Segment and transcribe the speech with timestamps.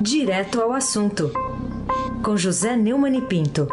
[0.00, 1.32] Direto ao assunto,
[2.24, 3.66] com José Neumann e Pinto.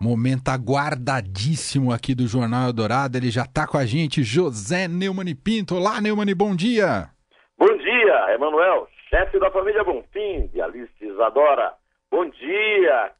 [0.00, 3.16] Momento aguardadíssimo aqui do Jornal Eldorado.
[3.16, 5.76] Ele já está com a gente, José Neumann e Pinto.
[5.76, 7.10] Olá, Neumann, bom dia.
[7.56, 11.74] Bom dia, Emanuel, chefe da família Bonfim, de Alice Isadora.
[12.10, 13.12] Bom dia,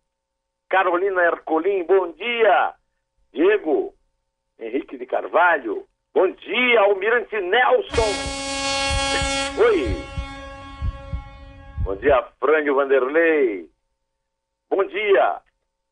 [0.69, 1.85] Carolina Ercolim.
[1.85, 2.75] Bom dia,
[3.33, 3.95] Diego
[4.59, 5.87] Henrique de Carvalho.
[6.15, 8.09] Bom dia, Almirante Nelson.
[9.61, 9.97] Oi.
[11.85, 13.69] Bom dia, Frânio Vanderlei.
[14.71, 15.41] Bom dia,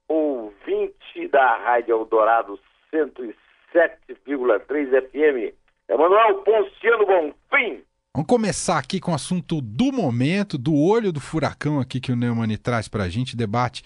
[0.08, 2.58] ouvinte da Rádio Eldorado
[2.92, 5.54] 107,3 FM.
[5.88, 7.84] Emanuel Ponciano Bonfim.
[8.14, 12.16] Vamos começar aqui com o assunto do momento, do olho do furacão aqui que o
[12.16, 13.84] Neumann traz para a gente, debate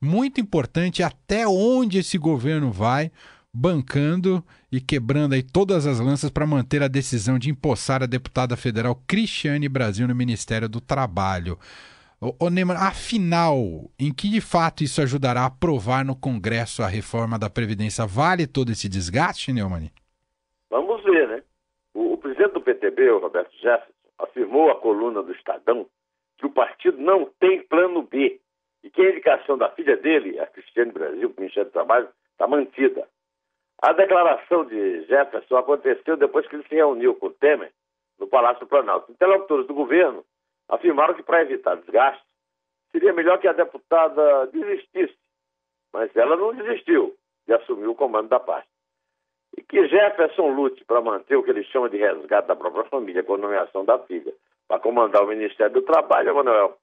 [0.00, 3.12] muito importante até onde esse governo vai
[3.54, 8.56] bancando e quebrando aí todas as lanças para manter a decisão de empossar a deputada
[8.56, 11.58] federal Cristiane Brasil no Ministério do Trabalho.
[12.38, 13.58] Ô, Neymar, afinal,
[13.98, 18.06] em que de fato isso ajudará a aprovar no Congresso a reforma da Previdência?
[18.06, 19.90] Vale todo esse desgaste, Neumann?
[20.70, 21.42] Vamos ver, né?
[21.92, 25.86] O, o presidente do PTB, o Roberto Jefferson, afirmou à coluna do Estadão
[26.38, 28.40] que o partido não tem plano B
[28.84, 32.08] e que a indicação da filha dele, a Cristiane Brasil, para o Ministério do Trabalho,
[32.32, 33.06] está mantida.
[33.82, 37.72] A declaração de Jefferson aconteceu depois que ele se reuniu com Temer
[38.16, 39.10] no Palácio Planalto.
[39.10, 40.24] Interlocutores do governo
[40.68, 42.24] afirmaram que, para evitar desgaste,
[42.92, 45.18] seria melhor que a deputada desistisse.
[45.92, 47.16] Mas ela não desistiu
[47.48, 48.70] e assumiu o comando da pasta.
[49.58, 53.24] E que Jefferson lute para manter o que ele chama de resgate da própria família
[53.24, 54.32] com a nomeação da filha
[54.68, 56.78] para comandar o Ministério do Trabalho, Manuel.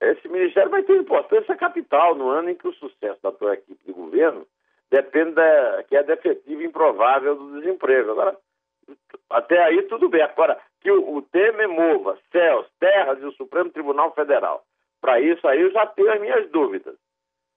[0.00, 3.84] Esse ministério vai ter importância capital no ano em que o sucesso da tua equipe
[3.84, 4.46] de governo
[4.92, 8.10] depende da queda efetiva e improvável do desemprego.
[8.10, 8.36] Agora,
[9.30, 10.20] até aí tudo bem.
[10.20, 14.62] Agora, que o, o Temer mova céus, terras e o Supremo Tribunal Federal.
[15.00, 16.94] Para isso aí eu já tenho as minhas dúvidas.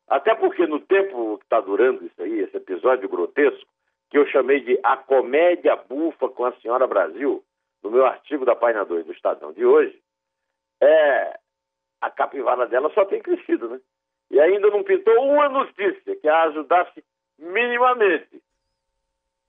[0.07, 3.67] Até porque no tempo que está durando isso aí, esse episódio grotesco,
[4.09, 7.43] que eu chamei de A Comédia Bufa com a Senhora Brasil,
[7.83, 9.99] no meu artigo da página 2 do Estadão de hoje,
[10.81, 11.37] é,
[11.99, 13.81] a capivara dela só tem crescido, né?
[14.31, 17.03] E ainda não pintou uma notícia que a ajudasse
[17.37, 18.41] minimamente.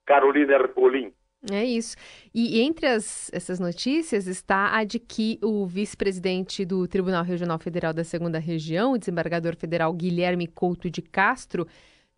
[0.05, 1.13] Carolina Ercolim.
[1.51, 1.97] É isso.
[2.35, 7.93] E entre as, essas notícias está a de que o vice-presidente do Tribunal Regional Federal
[7.93, 11.67] da Segunda Região, o desembargador federal Guilherme Couto de Castro,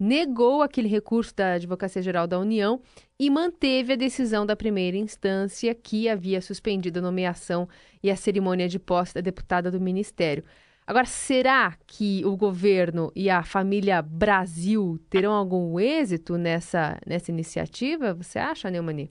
[0.01, 2.81] negou aquele recurso da Advocacia Geral da União
[3.19, 7.69] e manteve a decisão da primeira instância que havia suspendido a nomeação
[8.03, 10.45] e a cerimônia de posse da deputada do Ministério.
[10.89, 18.15] Agora, será que o governo e a família Brasil terão algum êxito nessa, nessa iniciativa?
[18.15, 19.11] Você acha, Neumani?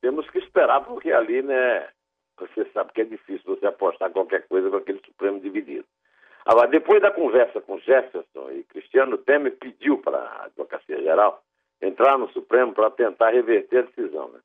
[0.00, 1.88] Temos que esperar, porque ali, né,
[2.36, 5.86] você sabe que é difícil você apostar qualquer coisa com aquele Supremo dividido.
[6.44, 11.40] Agora, depois da conversa com Jefferson e Cristiano Temer pediu para a Advocacia Geral
[11.80, 14.28] entrar no Supremo para tentar reverter a decisão.
[14.32, 14.40] Né?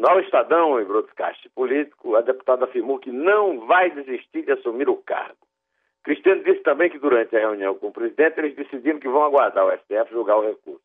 [0.00, 4.96] No Estadão, em broadcast político, a deputada afirmou que não vai desistir de assumir o
[4.96, 5.36] cargo.
[6.02, 9.66] Cristiano disse também que durante a reunião com o presidente eles decidiram que vão aguardar
[9.66, 10.80] o STF julgar o recurso.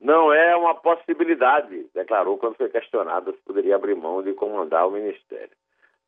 [0.00, 4.90] Não é uma possibilidade, declarou quando foi questionada se poderia abrir mão de comandar o
[4.90, 5.56] ministério.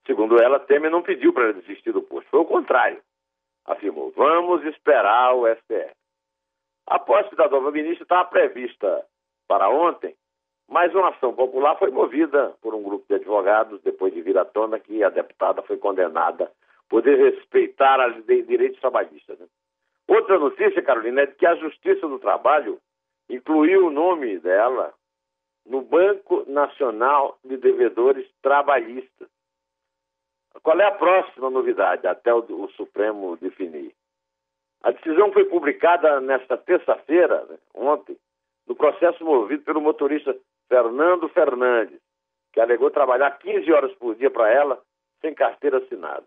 [0.04, 3.00] Segundo ela, Temer não pediu para desistir do posto, foi o contrário.
[3.64, 5.94] Afirmou: vamos esperar o STF.
[6.88, 9.06] A posse da nova ministra estava prevista
[9.46, 10.16] para ontem,
[10.68, 14.44] mas uma ação popular foi movida por um grupo de advogados depois de vir à
[14.44, 16.52] tona que a deputada foi condenada
[16.88, 19.38] por desrespeitar a direitos trabalhistas.
[19.38, 19.46] Né?
[20.06, 22.78] Outra notícia, Carolina, é que a Justiça do Trabalho
[23.30, 24.92] incluiu o nome dela
[25.66, 29.28] no Banco Nacional de Devedores Trabalhistas.
[30.62, 33.94] Qual é a próxima novidade até o, o Supremo definir?
[34.82, 38.16] A decisão foi publicada nesta terça-feira, né, ontem,
[38.66, 40.36] no processo movido pelo motorista
[40.68, 42.00] Fernando Fernandes,
[42.52, 44.80] que alegou trabalhar 15 horas por dia para ela,
[45.20, 46.26] sem carteira assinada.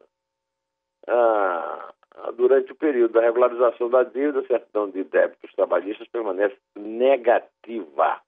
[1.07, 1.93] Ah,
[2.35, 8.21] durante o período da regularização da dívida, a certidão de débitos trabalhistas permanece negativa.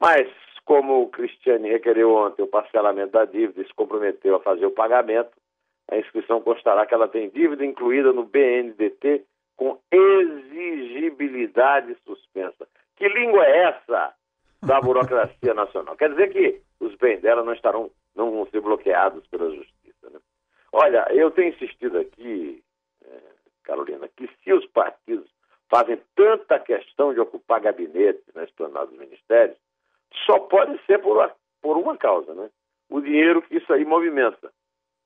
[0.00, 0.28] Mas,
[0.64, 4.70] como o Cristiane requereu ontem o parcelamento da dívida e se comprometeu a fazer o
[4.70, 5.30] pagamento,
[5.90, 9.24] a inscrição constará que ela tem dívida incluída no BNDT
[9.56, 12.68] com exigibilidade suspensa.
[12.96, 13.37] Que língua?
[14.62, 15.96] Da burocracia nacional.
[15.96, 20.10] Quer dizer que os bens dela não estarão, não vão ser bloqueados pela justiça.
[20.10, 20.18] Né?
[20.72, 22.62] Olha, eu tenho insistido aqui,
[23.04, 23.20] é,
[23.64, 25.28] Carolina, que se os partidos
[25.70, 29.56] fazem tanta questão de ocupar gabinetes na esplanada dos ministérios,
[30.24, 32.50] só pode ser por uma, por uma causa, né?
[32.90, 34.50] O dinheiro que isso aí movimenta.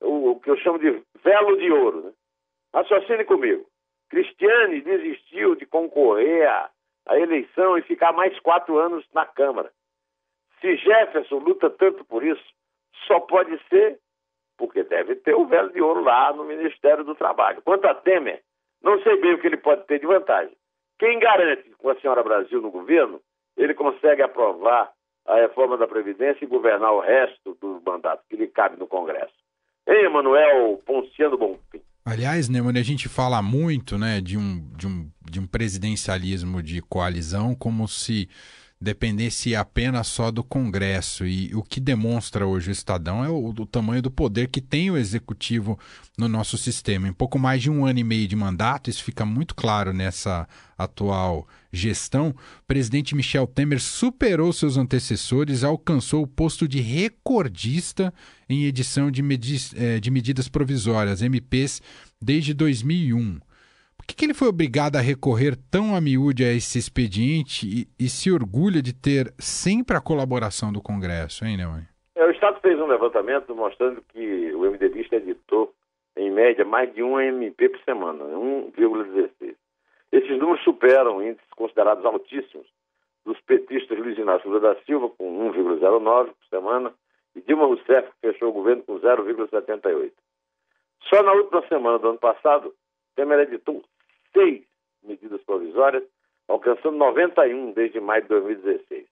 [0.01, 2.13] O, o que eu chamo de velo de ouro, né?
[2.73, 3.67] Raciocine comigo.
[4.09, 6.71] Cristiane desistiu de concorrer à,
[7.07, 9.71] à eleição e ficar mais quatro anos na Câmara.
[10.61, 12.43] Se Jefferson luta tanto por isso,
[13.07, 13.99] só pode ser
[14.57, 17.63] porque deve ter o velo de ouro lá no Ministério do Trabalho.
[17.63, 18.43] Quanto a Temer,
[18.83, 20.57] não sei bem o que ele pode ter de vantagem.
[20.99, 23.21] Quem garante com a senhora Brasil no governo,
[23.57, 24.93] ele consegue aprovar
[25.27, 29.35] a reforma da Previdência e governar o resto do mandato que lhe cabe no Congresso.
[29.87, 31.83] Hein, Emanuel Ponciano Bonfim?
[32.05, 36.81] Aliás, Neumann, a gente fala muito né, de, um, de, um, de um presidencialismo de
[36.83, 38.29] coalizão como se
[38.83, 41.25] dependesse apenas só do Congresso.
[41.25, 44.91] E o que demonstra hoje o Estadão é o, o, tamanho do poder que tem
[44.91, 45.79] o Executivo
[46.19, 47.09] no nosso sistema.
[47.09, 50.49] Em pouco mais de um ano e meio de mandato, isso fica muito claro nessa
[50.77, 52.31] atual gestão.
[52.31, 58.13] O presidente Michel Temer superou seus antecessores, alcançou o posto de recordista
[58.49, 59.23] em edição de,
[59.77, 61.81] eh, de medidas provisórias, MPs,
[62.21, 63.39] desde 2001.
[64.03, 67.87] Por que, que, ele foi obrigado a recorrer tão a miúde a esse expediente e,
[68.05, 71.87] e, se orgulha de ter sempre a colaboração do Congresso, hein, Neumann?
[72.17, 75.73] É, o Estado fez um levantamento mostrando que o MDBista editou,
[76.17, 79.55] em média, mais de um MP por semana, 1,16.
[80.11, 82.67] Esses números superam índices considerados altíssimos
[83.25, 86.93] dos petistas Luiz Inácio Lula da Silva, com 1,09 por semana,
[87.37, 90.11] e Dilma Rousseff, que fechou o governo com 0,78.
[91.09, 92.75] Só na última semana do ano passado,
[93.15, 93.83] Temer editou
[94.33, 94.63] seis
[95.03, 96.05] medidas provisórias,
[96.49, 99.07] alcançando 91 desde maio de 2016.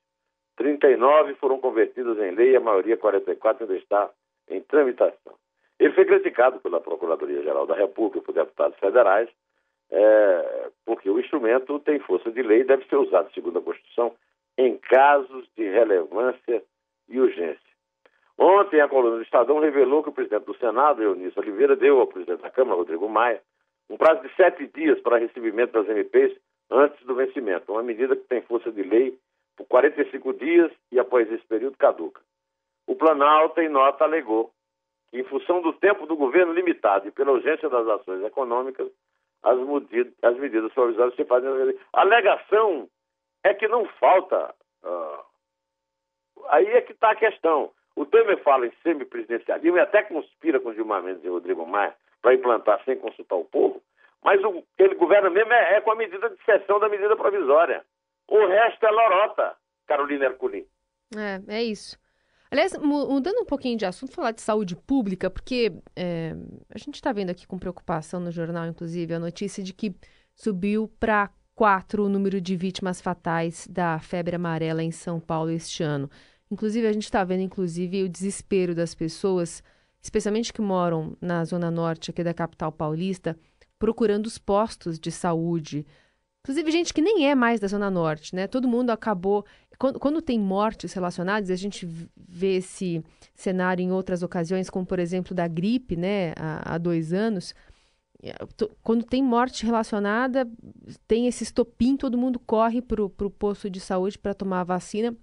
[0.56, 4.10] 39 foram convertidas em lei, a maioria, 44, ainda está
[4.48, 5.34] em tramitação.
[5.78, 9.28] Ele foi criticado pela Procuradoria-Geral da República e por deputados federais,
[9.90, 14.14] é, porque o instrumento tem força de lei e deve ser usado, segundo a Constituição,
[14.58, 16.62] em casos de relevância
[17.08, 17.70] e urgência.
[18.38, 22.06] Ontem, a coluna do Estadão revelou que o presidente do Senado, Eunício Oliveira, deu ao
[22.06, 23.42] presidente da Câmara, Rodrigo Maia,
[23.90, 26.38] um prazo de sete dias para recebimento das MPs
[26.70, 29.18] antes do vencimento, uma medida que tem força de lei
[29.56, 32.22] por 45 dias e após esse período caduca.
[32.86, 34.52] O Planalto, em nota, alegou
[35.10, 38.88] que, em função do tempo do governo limitado e pela urgência das ações econômicas,
[39.42, 41.50] as, medidas, as medidas provisórias se fazem.
[41.92, 42.88] A alegação
[43.42, 44.54] é que não falta.
[44.84, 45.24] Uh...
[46.48, 47.72] aí é que está a questão.
[47.96, 52.34] O Temer fala em semipresidencialismo e até conspira com Dilma Mendes e Rodrigo Maia para
[52.34, 53.82] implantar sem consultar o povo,
[54.22, 57.16] mas o que ele governa mesmo é, é, com a medida de sessão da medida
[57.16, 57.84] provisória.
[58.28, 59.56] O resto é lorota,
[59.86, 60.64] Carolina Herculin.
[61.16, 61.98] É, é isso.
[62.50, 66.34] Aliás, mudando um pouquinho de assunto, falar de saúde pública, porque é,
[66.74, 69.94] a gente está vendo aqui com preocupação no jornal, inclusive, a notícia de que
[70.34, 75.82] subiu para quatro o número de vítimas fatais da febre amarela em São Paulo este
[75.82, 76.10] ano.
[76.50, 79.62] Inclusive, a gente está vendo, inclusive, o desespero das pessoas
[80.02, 83.36] especialmente que moram na zona norte aqui da capital paulista,
[83.78, 85.86] procurando os postos de saúde.
[86.42, 88.46] Inclusive, gente que nem é mais da Zona Norte, né?
[88.46, 89.44] Todo mundo acabou.
[89.78, 91.86] Quando, quando, tem mortes relacionadas, a gente
[92.16, 93.04] vê esse
[93.34, 96.32] cenário em outras ocasiões, como por exemplo da gripe, né?
[96.36, 97.54] Há, há dois anos.
[98.82, 100.48] Quando tem morte relacionada,
[101.06, 105.16] tem esse estopim, todo mundo corre para o posto de saúde para tomar a vacina.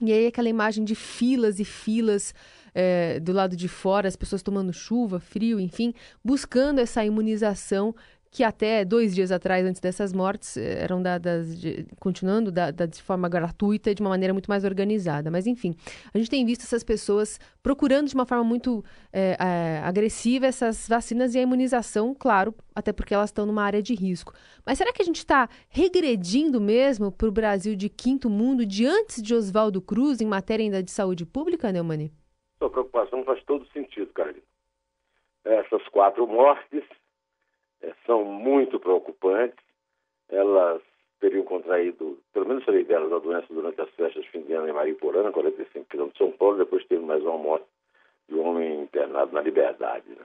[0.00, 2.34] E aí aquela imagem de filas e filas
[2.78, 7.94] é, do lado de fora, as pessoas tomando chuva, frio, enfim, buscando essa imunização
[8.30, 13.02] que até dois dias atrás, antes dessas mortes, eh, eram dadas, de, continuando dadas de
[13.02, 15.30] forma gratuita de uma maneira muito mais organizada.
[15.30, 15.74] Mas, enfim,
[16.12, 20.86] a gente tem visto essas pessoas procurando de uma forma muito é, é, agressiva essas
[20.86, 24.34] vacinas e a imunização, claro, até porque elas estão numa área de risco.
[24.66, 28.84] Mas será que a gente está regredindo mesmo para o Brasil de quinto mundo de
[28.84, 32.12] antes de Oswaldo Cruz em matéria ainda de saúde pública, Neumani?
[32.58, 34.44] Sua preocupação faz todo sentido, Carlinhos.
[35.44, 36.82] Essas quatro mortes
[37.82, 39.64] é, são muito preocupantes.
[40.28, 40.82] Elas
[41.20, 44.68] teriam contraído, pelo menos três delas, a doença durante as festas de fim de ano
[44.68, 46.58] em Mariporã, 45 quilômetros de São Paulo.
[46.58, 47.66] Depois teve mais uma morte
[48.28, 50.08] de um homem internado na Liberdade.
[50.08, 50.24] Né?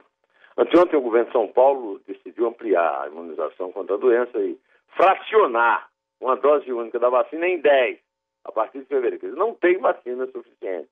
[0.56, 4.58] Anteontem, o governo de São Paulo decidiu ampliar a imunização contra a doença e
[4.96, 5.88] fracionar
[6.20, 7.98] uma dose única da vacina em 10
[8.44, 9.36] a partir de fevereiro.
[9.36, 10.88] Não tem vacina suficiente.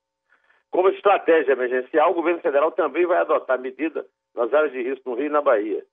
[0.71, 5.17] Como estratégia emergencial, o governo federal também vai adotar medida nas áreas de risco no
[5.17, 5.85] Rio e na Bahia.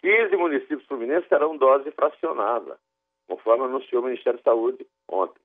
[0.00, 2.78] 15 municípios fluminenses terão dose fracionada,
[3.28, 5.40] conforme anunciou o Ministério da Saúde ontem.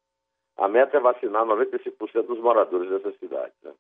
[0.58, 3.72] A meta é vacinar 95% dos moradores dessas cidades, né?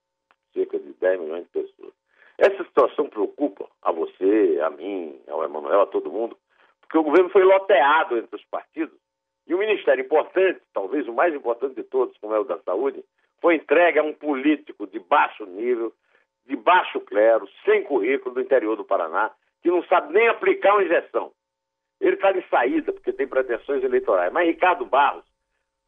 [0.53, 1.93] cerca de 10 milhões de pessoas.
[2.37, 6.37] Essa situação preocupa a você, a mim, ao Emanuel, a todo mundo,
[6.81, 8.97] porque o governo foi loteado entre os partidos
[9.47, 13.03] E um ministério importante, talvez o mais importante de todos, como é o da saúde,
[13.41, 15.91] foi entregue a um político de baixo nível,
[16.45, 19.31] de baixo clero, sem currículo do interior do Paraná,
[19.61, 21.31] que não sabe nem aplicar uma injeção.
[21.99, 24.31] Ele está de saída porque tem pretensões eleitorais.
[24.31, 25.25] Mas Ricardo Barros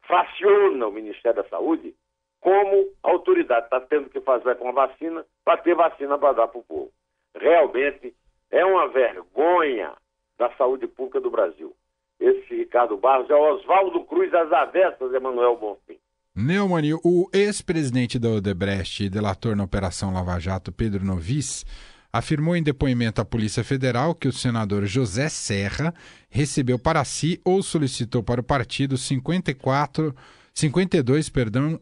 [0.02, 1.94] fraciona o Ministério da Saúde
[2.40, 6.60] como autoridade está tendo que fazer com a vacina para ter vacina para dar para
[6.60, 6.92] o povo.
[7.34, 8.14] Realmente
[8.50, 9.94] é uma vergonha
[10.38, 11.74] da saúde pública do Brasil.
[12.20, 15.98] Esse Ricardo Barros é o Oswaldo Cruz das avessas, Emanuel Bonfim.
[16.36, 21.64] Neumann, o ex-presidente da Odebrecht e delator na Operação Lava Jato, Pedro Novis,
[22.12, 25.94] afirmou em depoimento à Polícia Federal que o senador José Serra
[26.28, 30.12] recebeu para si ou solicitou para o partido 54,
[30.52, 31.78] 52, perdão,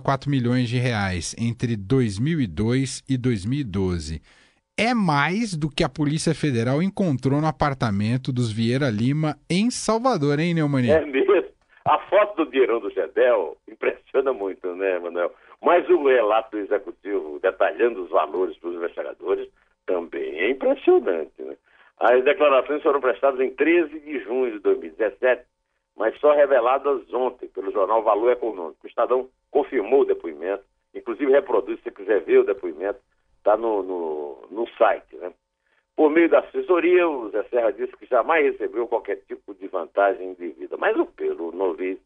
[0.00, 4.22] 4 milhões de reais entre 2002 e 2012.
[4.76, 10.38] É mais do que a Polícia Federal encontrou no apartamento dos Vieira Lima em Salvador,
[10.38, 10.88] hein, Neumann?
[10.88, 11.27] É mesmo.
[11.88, 15.32] A foto do dinheirão do Gedel impressiona muito, né, Manuel?
[15.62, 19.48] Mas o relato do executivo detalhando os valores para os investigadores
[19.86, 21.56] também é impressionante, né?
[21.98, 25.42] As declarações foram prestadas em 13 de junho de 2017,
[25.96, 28.84] mas só reveladas ontem pelo jornal Valor Econômico.
[28.84, 30.64] O Estadão confirmou o depoimento,
[30.94, 33.00] inclusive reproduz, se quiser ver o depoimento,
[33.38, 35.32] está no, no, no site, né?
[35.98, 40.28] Por meio da assessoria, o Zé Serra disse que jamais recebeu qualquer tipo de vantagem
[40.28, 40.76] indevida.
[40.76, 41.98] Mas o Pedro Novis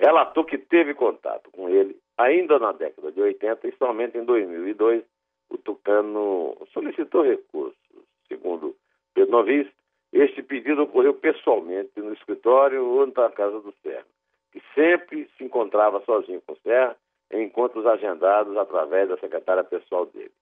[0.00, 5.04] relatou que teve contato com ele ainda na década de 80 e somente em 2002
[5.48, 7.78] o Tucano solicitou recursos.
[8.26, 8.74] Segundo
[9.14, 9.68] Pedro Novis,
[10.12, 14.06] este pedido ocorreu pessoalmente no escritório ou na casa do Serra,
[14.50, 16.96] que sempre se encontrava sozinho com o Serra
[17.30, 20.32] em encontros agendados através da secretária pessoal dele.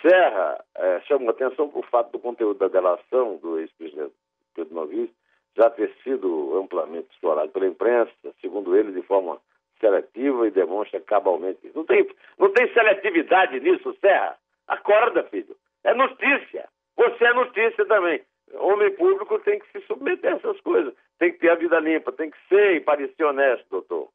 [0.00, 4.14] Serra é, chamou atenção para o fato do conteúdo da delação do ex-presidente
[4.54, 5.10] Pedro Novis
[5.56, 9.38] já ter sido amplamente explorado pela imprensa, segundo ele, de forma
[9.80, 11.70] seletiva e demonstra cabalmente.
[11.74, 14.36] Não tem, não tem seletividade nisso, Serra.
[14.68, 15.56] Acorda, filho.
[15.84, 16.68] É notícia.
[16.96, 18.22] Você é notícia também.
[18.54, 20.94] Homem público tem que se submeter a essas coisas.
[21.18, 24.08] Tem que ter a vida limpa, tem que ser e parecer honesto, doutor.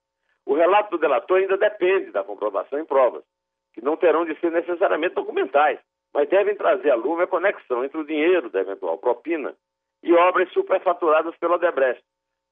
[0.45, 3.23] O relato do delator ainda depende da comprovação em provas
[3.75, 5.77] que não terão de ser necessariamente documentais,
[6.13, 9.53] mas devem trazer à lume a conexão entre o dinheiro da eventual propina
[10.01, 12.01] e obras superfaturadas pela Debrecht.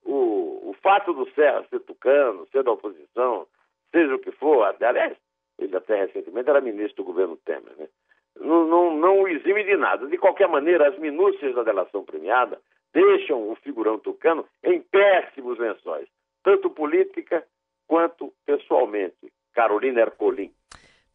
[0.04, 3.48] O, o fato do Serra ser tucano, ser da oposição,
[3.90, 5.18] seja o que for, aliás,
[5.58, 7.88] ele até recentemente era ministro do governo Temer, né?
[8.40, 10.08] não, não, não o exime de nada.
[10.08, 12.60] De qualquer maneira, as minúcias da delação premiada
[12.94, 16.08] deixam o figurão tucano em péssimos lençóis,
[16.44, 17.46] tanto política
[17.88, 19.32] quanto pessoalmente.
[19.54, 20.52] Carolina Ercolim.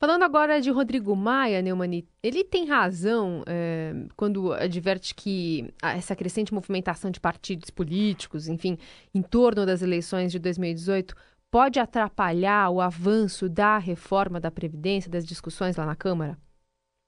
[0.01, 6.55] Falando agora de Rodrigo Maia, Neumani, ele tem razão é, quando adverte que essa crescente
[6.55, 8.79] movimentação de partidos políticos, enfim,
[9.13, 11.17] em torno das eleições de 2018,
[11.51, 16.39] pode atrapalhar o avanço da reforma da Previdência, das discussões lá na Câmara?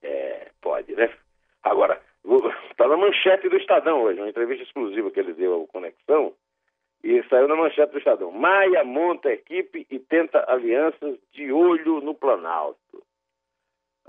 [0.02, 1.08] É, pode, né?
[1.62, 2.02] Agora,
[2.72, 6.34] está na manchete do Estadão hoje, uma entrevista exclusiva que ele deu ao Conexão,
[7.02, 8.30] e saiu na manchete do Estadão.
[8.30, 13.02] Maia monta equipe e tenta alianças de olho no Planalto.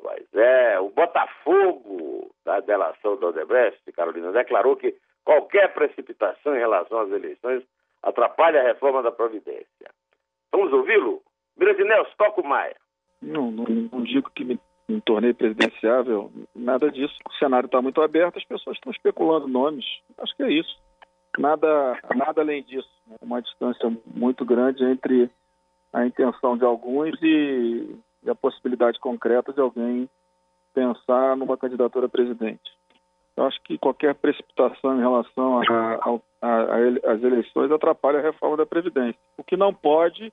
[0.03, 6.99] Mas é, o Botafogo da delação da Odebrecht, Carolina, declarou que qualquer precipitação em relação
[6.99, 7.63] às eleições
[8.03, 9.91] atrapalha a reforma da Providência.
[10.51, 11.21] Vamos ouvi-lo?
[11.57, 12.75] Grande Nelson, toca o Maia.
[13.21, 17.15] Não, não, não digo que me, me tornei presidenciável, nada disso.
[17.29, 19.85] O cenário está muito aberto, as pessoas estão especulando nomes.
[20.17, 20.81] Acho que é isso
[21.37, 22.89] nada, nada além disso.
[23.21, 25.29] Uma distância muito grande entre
[25.93, 30.09] a intenção de alguns e, e a possibilidade concreta de alguém
[30.73, 32.71] pensar numa candidatura a presidente.
[33.35, 35.61] Eu acho que qualquer precipitação em relação
[36.41, 39.19] às eleições atrapalha a reforma da Previdência.
[39.37, 40.31] O que não pode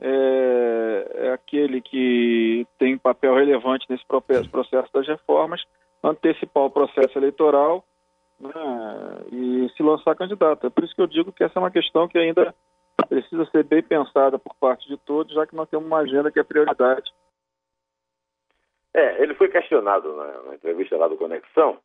[0.00, 5.62] é, é, aquele que tem papel relevante nesse processo das reformas
[6.02, 7.84] antecipar o processo eleitoral
[8.40, 8.52] né,
[9.32, 10.66] e se lançar candidato.
[10.66, 12.54] É por isso que eu digo que essa é uma questão que ainda
[13.08, 16.38] precisa ser bem pensada por parte de todos, já que nós temos uma agenda que
[16.38, 17.12] é prioridade.
[18.92, 21.78] É, ele foi questionado na, na entrevista lá do Conexão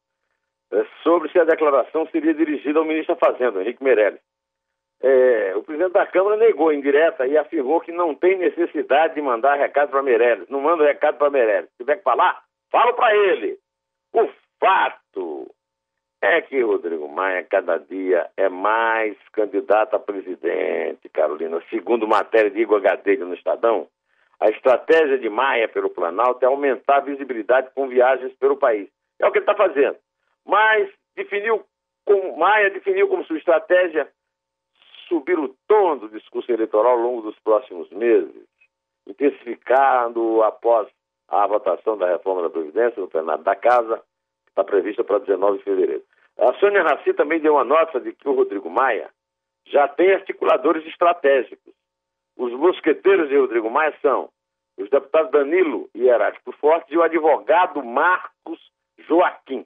[0.72, 4.22] é, sobre se a declaração seria dirigida ao ministro da Fazenda, Henrique Meirelles.
[5.02, 9.22] É, o presidente da Câmara negou em direta e afirmou que não tem necessidade de
[9.22, 10.50] mandar recado para Meirelles.
[10.50, 11.70] Não manda recado para Meirelles.
[11.72, 13.58] Se tiver que falar, fala para ele.
[14.14, 14.30] O
[14.60, 15.50] fato
[16.22, 21.62] é que Rodrigo Maia cada dia é mais candidato a presidente, Carolina.
[21.70, 23.88] Segundo matéria de Igor Gadelho no Estadão,
[24.40, 28.90] a estratégia de Maia pelo Planalto é aumentar a visibilidade com viagens pelo país.
[29.20, 29.98] É o que ele está fazendo.
[30.46, 31.64] Mas definiu
[32.06, 34.10] como Maia definiu como sua estratégia
[35.08, 38.48] subir o tom do discurso eleitoral ao longo dos próximos meses,
[39.08, 40.88] intensificando após
[41.28, 43.98] a votação da reforma da Previdência no plenário da Casa,
[44.46, 46.04] que está prevista para 19 de fevereiro.
[46.40, 49.10] A Sônia Raci também deu uma nota de que o Rodrigo Maia
[49.66, 51.74] já tem articuladores estratégicos.
[52.38, 54.30] Os mosqueteiros de Rodrigo Maia são
[54.78, 58.58] os deputados Danilo e Heráclito Forte e o advogado Marcos
[59.00, 59.66] Joaquim.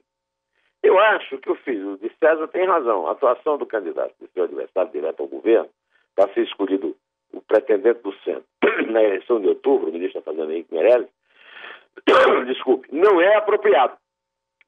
[0.82, 3.06] Eu acho que o filho de César tem razão.
[3.06, 5.70] A atuação do candidato de seu adversário direto ao governo,
[6.16, 6.96] para ser escolhido
[7.32, 8.44] o pretendente do centro
[8.90, 11.08] na eleição de outubro, o ministro da Fazenda Henrique Meirelles,
[12.46, 13.96] desculpe, não é apropriado.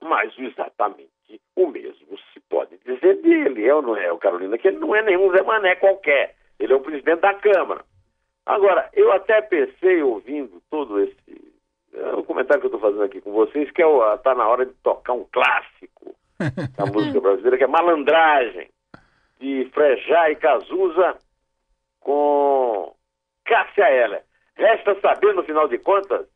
[0.00, 1.15] Mas exatamente
[1.54, 4.95] o mesmo se pode dizer dele, é ou não é, o Carolina, que ele não
[4.95, 6.35] é nenhum Zé Mané qualquer.
[6.59, 7.85] Ele é o presidente da Câmara.
[8.45, 11.16] Agora, eu até pensei, ouvindo todo esse
[11.97, 14.47] é o comentário que eu estou fazendo aqui com vocês, que está é tá na
[14.47, 16.14] hora de tocar um clássico
[16.76, 18.68] da música brasileira, que é Malandragem,
[19.40, 21.16] de Frejá e Cazuza
[22.00, 22.95] com
[23.45, 24.23] Cássia Heller.
[24.56, 26.26] Resta saber, no final de contas,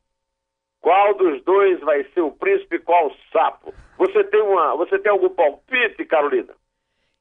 [0.80, 3.74] qual dos dois vai ser o príncipe e qual o sapo.
[3.98, 6.54] Você tem, uma, você tem algum palpite, Carolina?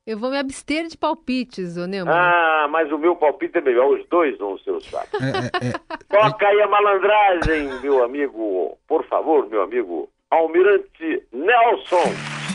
[0.07, 2.11] Eu vou me abster de palpites, ô Neumann.
[2.11, 3.89] Ah, mas o meu palpite é melhor.
[3.91, 5.17] Os dois vão ser o saco.
[5.17, 5.73] É, é, é.
[6.09, 8.77] Toca aí a malandragem, meu amigo.
[8.87, 10.09] Por favor, meu amigo.
[10.31, 12.48] Almirante Nelson.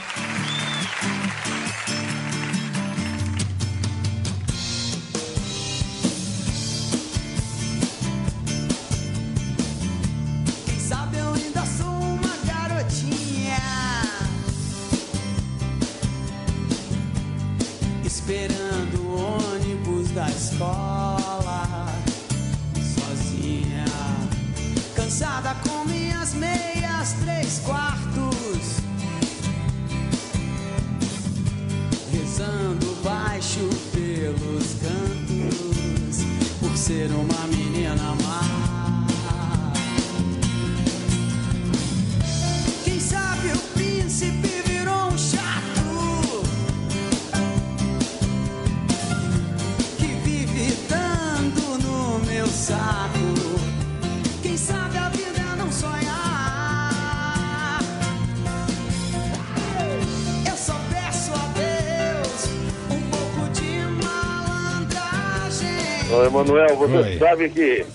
[66.34, 67.18] Emanuel, você Oi.
[67.18, 67.86] sabe que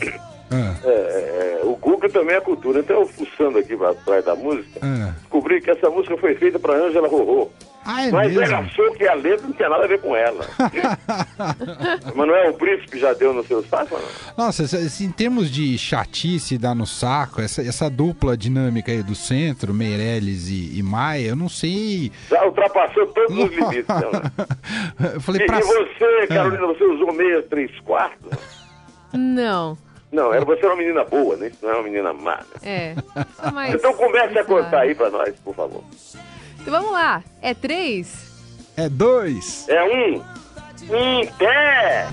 [0.50, 0.76] ah.
[0.84, 2.80] é, é, o Google também é cultura.
[2.80, 5.14] Então, eu fuçando aqui atrás da música, ah.
[5.20, 7.50] descobri que essa música foi feita para Ângela Rorô.
[7.92, 8.44] Ah, é Mas mesmo?
[8.44, 10.46] ela achou que a letra não tinha nada a ver com ela.
[12.14, 13.98] Manuel, o príncipe já deu no seu saco?
[14.38, 14.46] Não?
[14.46, 14.64] Nossa,
[15.04, 20.50] em termos de chatice dar no saco, essa, essa dupla dinâmica aí do centro, Meirelles
[20.50, 22.12] e, e Maia, eu não sei.
[22.30, 23.88] Já ultrapassou todos os limites.
[23.88, 25.10] Né?
[25.16, 25.58] eu falei, e, pra...
[25.58, 28.38] e você, Carolina, você usou meia três quartos?
[29.12, 29.76] Não.
[30.12, 31.52] Não, era você era uma menina boa, né?
[31.60, 32.38] Não é uma menina má.
[32.38, 32.46] Né?
[32.62, 32.96] É.
[33.52, 33.74] Mais...
[33.74, 35.84] Então comece a contar aí pra nós, por favor.
[36.62, 37.24] Então vamos lá.
[37.42, 38.28] É três?
[38.76, 39.68] É dois.
[39.68, 40.24] É um.
[40.96, 42.08] Em pé.